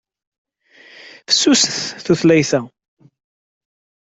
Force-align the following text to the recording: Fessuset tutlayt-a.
Fessuset 1.27 1.77
tutlayt-a. 2.05 2.61